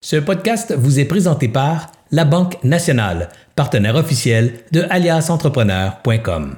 Ce 0.00 0.14
podcast 0.14 0.72
vous 0.78 1.00
est 1.00 1.06
présenté 1.06 1.48
par 1.48 1.90
La 2.12 2.24
Banque 2.24 2.62
Nationale, 2.62 3.30
partenaire 3.56 3.96
officiel 3.96 4.52
de 4.70 4.82
aliasentrepreneur.com. 4.88 6.54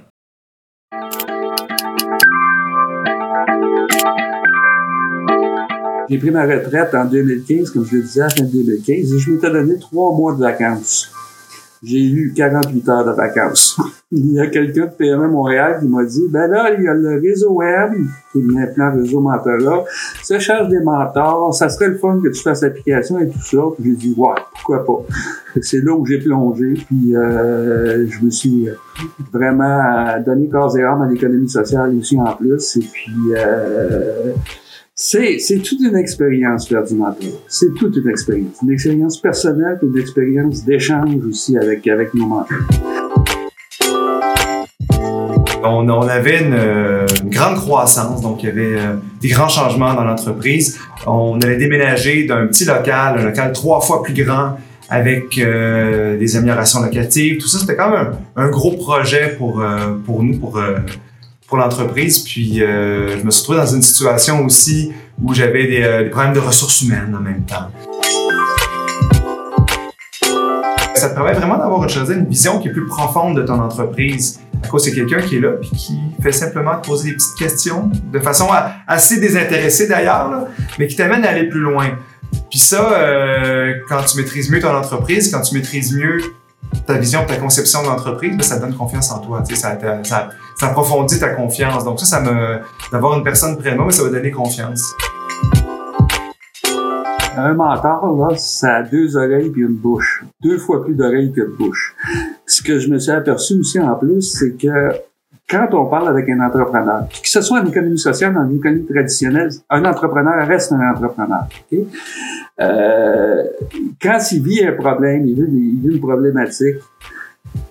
J'ai 6.11 6.19
pris 6.19 6.31
ma 6.31 6.45
retraite 6.45 6.95
en 6.95 7.07
2015, 7.07 7.71
comme 7.71 7.87
je 7.87 7.97
le 7.97 8.03
disais, 8.03 8.21
à 8.21 8.29
fin 8.29 8.45
2015, 8.45 8.89
et 9.15 9.19
je 9.19 9.31
m'étais 9.31 9.51
donné 9.51 9.79
trois 9.79 10.15
mois 10.15 10.35
de 10.35 10.41
vacances 10.41 11.11
j'ai 11.83 12.05
eu 12.05 12.33
48 12.37 12.89
heures 12.89 13.05
de 13.05 13.13
vacances. 13.13 13.81
il 14.13 14.33
y 14.33 14.41
a 14.41 14.49
quelqu'un 14.49 14.87
de 14.87 14.91
PME 14.91 15.29
Montréal 15.29 15.79
qui 15.81 15.89
m'a 15.89 16.05
dit, 16.05 16.27
ben 16.29 16.47
là, 16.49 16.75
il 16.77 16.85
y 16.85 16.89
a 16.89 16.95
le 16.95 17.21
réseau 17.21 17.53
web, 17.53 17.93
qui 18.33 18.39
est 18.39 18.43
maintenant 18.43 18.93
réseau 18.93 19.21
mentorat, 19.21 19.85
ça 20.23 20.39
cherche 20.39 20.69
des 20.69 20.81
mentors, 20.81 21.55
ça 21.55 21.69
serait 21.69 21.89
le 21.89 21.99
fun 21.99 22.21
que 22.23 22.29
tu 22.29 22.43
fasses 22.43 22.63
l'application 22.63 23.19
et 23.19 23.29
tout 23.29 23.41
ça. 23.41 23.63
Puis 23.77 23.91
j'ai 23.91 23.97
dit, 23.97 24.15
ouais, 24.17 24.35
pourquoi 24.55 24.85
pas. 24.85 25.15
C'est 25.63 25.83
là 25.83 25.95
où 25.95 26.05
j'ai 26.05 26.19
plongé, 26.19 26.75
puis 26.75 27.17
euh, 27.17 28.07
je 28.09 28.25
me 28.25 28.31
suis 28.31 28.69
vraiment 29.33 30.21
donné 30.25 30.49
corps 30.49 30.77
et 30.77 30.83
âme 30.83 31.03
à 31.03 31.09
l'économie 31.09 31.49
sociale 31.49 31.95
aussi 31.97 32.19
en 32.19 32.35
plus. 32.35 32.77
Et 32.77 32.81
puis, 32.81 33.15
euh, 33.37 34.33
c'est, 35.03 35.63
toute 35.63 35.81
une 35.81 35.97
expérience 35.97 36.71
mentorat. 36.71 37.17
C'est 37.49 37.73
toute 37.75 37.97
une 37.97 38.11
expérience. 38.11 38.57
Une 38.63 38.71
expérience 38.71 39.19
personnelle 39.19 39.79
une 39.83 39.99
expérience 39.99 40.63
d'échange 40.65 41.25
aussi 41.27 41.57
avec, 41.57 41.89
avec 41.89 42.13
nos 42.13 42.27
mentors. 42.27 42.59
On, 45.63 45.89
avait 45.89 46.43
une, 46.43 47.31
grande 47.31 47.57
croissance, 47.57 48.21
donc 48.21 48.43
il 48.43 48.47
y 48.47 48.53
avait 48.53 48.77
euh, 48.77 48.97
des 49.23 49.29
grands 49.29 49.49
changements 49.49 49.95
dans 49.95 50.05
l'entreprise. 50.05 50.79
On 51.07 51.41
avait 51.41 51.57
déménagé 51.57 52.25
d'un 52.25 52.47
petit 52.47 52.67
local, 52.67 53.19
un 53.19 53.25
local 53.25 53.53
trois 53.53 53.81
fois 53.81 54.03
plus 54.03 54.13
grand, 54.13 54.59
avec 54.91 55.39
euh, 55.39 56.19
des 56.19 56.37
améliorations 56.37 56.83
locatives. 56.83 57.39
Tout 57.39 57.49
ça, 57.49 57.59
c'était 57.59 57.77
quand 57.77 57.91
même 57.91 58.13
un, 58.37 58.49
gros 58.51 58.73
projet 58.73 59.35
pour, 59.39 59.63
euh, 59.63 59.95
pour 60.05 60.23
nous, 60.23 60.39
pour 61.51 61.59
l'entreprise. 61.59 62.21
Puis 62.21 62.63
euh, 62.63 63.19
je 63.19 63.25
me 63.25 63.31
suis 63.31 63.43
trouvé 63.43 63.59
dans 63.59 63.67
une 63.67 63.83
situation 63.83 64.43
aussi 64.45 64.93
où 65.23 65.35
j'avais 65.35 65.67
des, 65.67 65.83
euh, 65.83 66.05
des, 66.05 66.11
problèmes 66.11 66.33
de 66.33 66.39
ressources 66.39 66.81
humaines 66.81 67.15
en 67.15 67.21
même 67.21 67.45
temps. 67.45 67.69
Ça 70.95 71.11
te 71.11 71.15
permet 71.15 71.33
vraiment 71.33 71.59
d'avoir 71.59 71.87
une 72.11 72.27
vision 72.27 72.59
qui 72.59 72.69
est 72.69 72.73
plus 72.73 72.87
profonde 72.87 73.37
de 73.37 73.43
ton 73.43 73.61
entreprise. 73.61 74.41
À 74.63 74.69
cause 74.69 74.85
c'est 74.85 74.93
quelqu'un 74.93 75.21
qui 75.23 75.37
est 75.37 75.41
là 75.41 75.53
puis 75.61 75.71
qui 75.71 75.99
fait 76.23 76.33
simplement 76.33 76.79
te 76.79 76.87
poser 76.87 77.11
des 77.11 77.17
petites 77.17 77.39
questions 77.39 77.91
de 78.13 78.19
façon 78.19 78.49
assez 78.87 79.19
désintéressée 79.19 79.89
d'ailleurs, 79.89 80.47
mais 80.79 80.87
qui 80.87 80.97
t'amène 80.97 81.25
à 81.25 81.31
aller 81.31 81.49
plus 81.49 81.61
loin. 81.61 81.99
Puis 82.51 82.59
ça, 82.59 82.93
euh, 82.93 83.75
quand 83.89 84.03
tu 84.03 84.19
maîtrises 84.19 84.51
mieux 84.51 84.61
ton 84.61 84.75
entreprise, 84.77 85.33
quand 85.33 85.41
tu 85.41 85.55
maîtrises 85.55 85.95
mieux 85.95 86.21
ta 86.87 86.95
vision, 86.95 87.25
ta 87.27 87.37
conception 87.37 87.83
de 87.83 87.89
l'entreprise, 87.89 88.37
ben, 88.37 88.43
ça 88.43 88.59
donne 88.59 88.75
confiance 88.75 89.11
en 89.11 89.19
toi. 89.19 89.43
Ça, 89.45 89.79
ça, 90.05 90.31
approfondit 90.63 91.19
ta 91.19 91.31
confiance. 91.31 91.85
Donc 91.85 92.01
ça, 92.01 92.07
ça 92.07 92.21
me, 92.21 92.59
d'avoir 92.93 93.17
une 93.17 93.25
personne 93.25 93.57
près 93.57 93.73
de 93.73 93.77
moi, 93.77 93.91
ça 93.91 94.03
va 94.03 94.11
donner 94.11 94.31
confiance. 94.31 94.83
Un 97.37 97.55
mentor, 97.55 98.17
là, 98.17 98.37
ça 98.37 98.77
a 98.77 98.83
deux 98.83 99.17
oreilles 99.17 99.51
puis 99.51 99.63
une 99.63 99.77
bouche. 99.77 100.25
Deux 100.43 100.59
fois 100.59 100.85
plus 100.85 100.95
d'oreilles 100.95 101.33
que 101.33 101.41
de 101.41 101.55
bouche. 101.57 101.95
Ce 102.45 102.63
que 102.63 102.79
je 102.79 102.89
me 102.89 102.99
suis 102.99 103.13
aperçu 103.13 103.55
aussi 103.59 103.81
en 103.81 103.95
plus, 103.95 104.23
c'est 104.23 104.57
que 104.57 104.93
quand 105.51 105.69
on 105.73 105.87
parle 105.87 106.09
avec 106.09 106.29
un 106.29 106.41
entrepreneur, 106.41 107.09
que 107.09 107.29
ce 107.29 107.41
soit 107.41 107.61
en 107.61 107.67
économie 107.67 107.99
sociale, 107.99 108.37
en 108.37 108.49
économie 108.55 108.87
traditionnelle, 108.87 109.51
un 109.69 109.85
entrepreneur 109.85 110.47
reste 110.47 110.73
un 110.73 110.93
entrepreneur. 110.93 111.47
Euh, 112.61 113.43
quand 114.01 114.19
il 114.31 114.43
vit 114.43 114.65
un 114.65 114.73
problème, 114.73 115.27
il 115.27 115.35
vit, 115.35 115.93
une 115.93 116.01
problématique, 116.01 116.77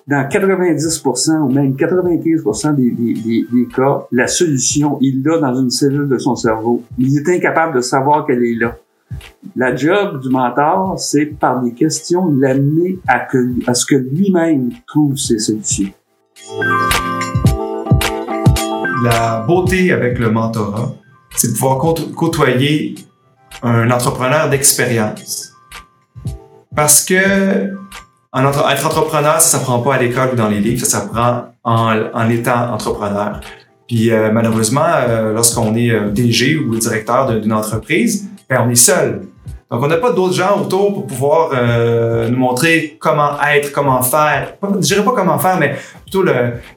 dans 0.08 0.28
90% 0.28 1.38
ou 1.38 1.50
même 1.52 1.74
95% 1.74 2.76
des, 2.76 3.68
cas, 3.74 4.08
la 4.12 4.28
solution, 4.28 4.98
il 5.00 5.24
l'a 5.24 5.38
dans 5.38 5.56
une 5.56 5.70
cellule 5.70 6.10
de 6.10 6.18
son 6.18 6.36
cerveau. 6.36 6.84
Il 6.98 7.16
est 7.18 7.30
incapable 7.30 7.76
de 7.76 7.82
savoir 7.82 8.26
qu'elle 8.26 8.44
est 8.44 8.56
là. 8.56 8.76
La 9.56 9.76
job 9.76 10.22
du 10.22 10.30
mentor, 10.30 11.00
c'est 11.00 11.28
par 11.28 11.62
des 11.62 11.72
questions 11.72 12.30
l'amener 12.38 13.00
à 13.08 13.74
ce 13.74 13.86
que 13.86 13.96
lui-même 13.96 14.70
trouve 14.86 15.16
ses 15.16 15.40
solutions 15.40 15.94
la 19.04 19.42
beauté 19.48 19.92
avec 19.92 20.20
le 20.20 20.32
mentorat, 20.32 20.94
c'est 21.36 21.50
de 21.50 21.54
pouvoir 21.54 21.78
côtoyer 22.16 22.96
un 23.64 23.90
entrepreneur 23.92 24.50
d'expérience. 24.50 25.52
Parce 26.76 27.04
que 27.04 27.16
être 27.16 28.86
entrepreneur, 28.86 29.42
ça 29.42 29.58
s'apprend 29.58 29.80
pas 29.80 29.96
à 29.96 29.98
l'école 30.00 30.30
ou 30.34 30.36
dans 30.36 30.50
les 30.50 30.60
livres, 30.60 30.86
ça 30.86 31.00
s'apprend 31.00 31.46
en, 31.64 31.96
en 32.14 32.30
étant 32.30 32.74
entrepreneur. 32.74 33.42
Puis 33.88 34.12
euh, 34.12 34.32
malheureusement, 34.32 34.86
euh, 34.86 35.34
lorsqu'on 35.34 35.76
est 35.76 35.90
euh, 35.90 36.12
DG 36.12 36.58
ou 36.58 36.76
directeur 36.76 37.40
d'une 37.40 37.52
entreprise, 37.52 38.30
ben, 38.48 38.64
on 38.66 38.70
est 38.70 38.76
seul. 38.76 39.24
Donc, 39.72 39.84
on 39.84 39.88
n'a 39.88 39.98
pas 39.98 40.12
d'autres 40.12 40.34
gens 40.34 40.60
autour 40.60 40.94
pour 40.94 41.06
pouvoir 41.06 41.52
euh, 41.54 42.28
nous 42.28 42.38
montrer 42.38 42.98
comment 43.00 43.40
être, 43.54 43.72
comment 43.72 44.02
faire. 44.02 44.56
Je 44.64 44.80
dirais 44.80 45.04
pas 45.04 45.12
comment 45.12 45.38
faire, 45.38 45.60
mais 45.60 45.76
plutôt 46.02 46.24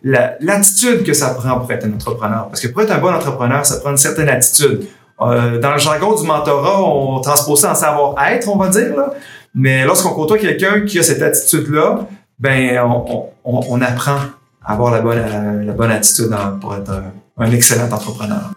l'attitude 0.02 1.02
que 1.02 1.14
ça 1.14 1.30
prend 1.30 1.58
pour 1.58 1.72
être 1.72 1.86
un 1.86 1.94
entrepreneur. 1.94 2.48
Parce 2.48 2.60
que 2.60 2.68
pour 2.68 2.82
être 2.82 2.92
un 2.92 2.98
bon 2.98 3.14
entrepreneur, 3.14 3.64
ça 3.64 3.80
prend 3.80 3.90
une 3.90 3.96
certaine 3.96 4.28
attitude. 4.28 4.86
Euh, 5.22 5.58
dans 5.58 5.72
le 5.72 5.78
jargon 5.78 6.14
du 6.14 6.26
mentorat, 6.26 6.82
on 6.82 7.20
transpose 7.20 7.60
ça 7.60 7.70
en 7.70 7.74
savoir-être, 7.74 8.48
on 8.48 8.56
va 8.56 8.68
dire. 8.68 8.94
Là. 8.94 9.14
Mais 9.54 9.86
lorsqu'on 9.86 10.10
côtoie 10.10 10.36
quelqu'un 10.36 10.82
qui 10.82 10.98
a 10.98 11.02
cette 11.02 11.22
attitude-là, 11.22 12.00
ben 12.38 12.78
on, 12.80 13.28
on, 13.44 13.60
on, 13.70 13.80
apprend 13.80 14.16
à 14.64 14.72
avoir 14.72 14.90
la 14.90 15.00
bonne, 15.00 15.64
la 15.64 15.72
bonne 15.72 15.90
attitude 15.90 16.30
pour 16.60 16.74
être 16.74 16.92
un 17.38 17.50
excellent 17.52 17.90
entrepreneur 17.90 18.52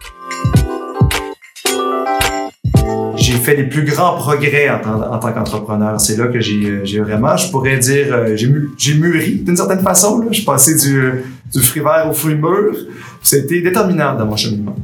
fait 3.46 3.56
les 3.56 3.64
plus 3.64 3.84
grands 3.84 4.16
progrès 4.16 4.68
en, 4.68 5.18
tant 5.18 5.32
qu'entrepreneur. 5.32 6.00
C'est 6.00 6.16
là 6.16 6.26
que 6.26 6.40
j'ai, 6.40 6.80
j'ai 6.84 7.00
vraiment, 7.00 7.36
je 7.36 7.50
pourrais 7.50 7.78
dire, 7.78 8.06
euh, 8.10 8.36
j'ai, 8.36 8.94
mûri 8.94 9.36
d'une 9.44 9.56
certaine 9.56 9.80
façon. 9.80 10.26
Je 10.30 10.42
passé 10.44 10.74
du, 10.74 11.24
du 11.52 11.60
fruit 11.60 11.82
vert 11.82 12.06
au 12.10 12.12
fruit 12.12 12.34
mûr. 12.34 12.74
C'était 13.22 13.60
déterminant 13.60 14.14
dans 14.16 14.26
mon 14.26 14.36
cheminement. 14.36 14.76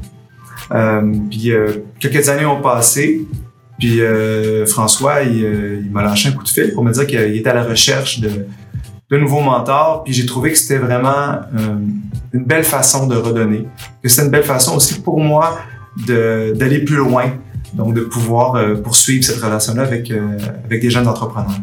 Euh, 0.73 1.13
puis 1.29 1.51
euh, 1.51 1.73
quelques 1.99 2.29
années 2.29 2.47
ont 2.47 2.63
passé. 2.63 3.27
Puis 3.79 4.01
euh, 4.01 4.65
François, 4.67 5.23
il, 5.23 5.45
euh, 5.45 5.81
m'a 5.91 6.03
lâché 6.05 6.29
un 6.29 6.33
coup 6.33 6.45
de 6.45 6.49
fil 6.49 6.73
pour 6.73 6.85
me 6.85 6.93
dire 6.93 7.07
qu'il 7.07 7.37
était 7.37 7.51
à 7.51 7.55
la 7.55 7.65
recherche 7.65 8.21
de, 8.21 8.47
de 9.11 9.19
nouveaux 9.19 9.41
mentors. 9.41 10.05
Puis 10.05 10.13
j'ai 10.15 10.25
trouvé 10.25 10.53
que 10.53 10.59
c'était 10.59 10.79
vraiment 10.79 11.41
une 12.33 12.45
belle 12.45 12.65
façon 12.65 13.09
de 13.09 13.17
redonner. 13.17 13.67
Que 14.03 14.09
c'était 14.09 14.27
une 14.27 14.31
belle 14.31 14.45
façon 14.45 14.77
aussi 14.77 15.01
pour 15.01 15.19
moi 15.19 15.59
d'aller 16.07 16.79
plus 16.85 16.97
loin 16.97 17.25
donc, 17.75 17.95
de 17.95 18.03
pouvoir 18.03 18.55
euh, 18.55 18.75
poursuivre 18.75 19.25
cette 19.25 19.43
relation-là 19.43 19.83
avec, 19.83 20.11
euh, 20.11 20.39
avec 20.65 20.83
des 20.83 20.91
jeunes 20.91 21.09
entrepreneurs. 21.09 21.59